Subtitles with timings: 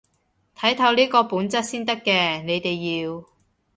[0.55, 3.23] 睇透呢個本質先得嘅，你哋要